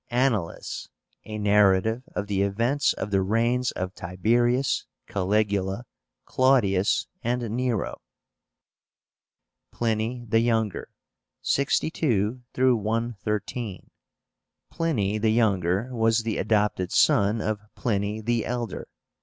Annales, 0.09 0.89
a 1.25 1.37
narrative 1.37 2.01
of 2.15 2.25
the 2.25 2.41
events 2.41 2.93
of 2.93 3.11
the 3.11 3.21
reigns 3.21 3.69
of 3.73 3.93
Tiberius, 3.93 4.87
Caligula, 5.05 5.85
Claudius, 6.25 7.05
and 7.23 7.43
Nero. 7.51 8.01
PLINY 9.71 10.25
THE 10.27 10.39
YOUNGER 10.39 10.89
(62 11.43 12.41
113). 12.75 13.91
Pliny 14.71 15.19
the 15.19 15.29
Younger 15.29 15.93
was 15.93 16.23
the 16.23 16.39
adopted 16.39 16.91
son 16.91 17.39
of 17.39 17.59
Pliny 17.75 18.21
the 18.21 18.43
Elder. 18.43 18.87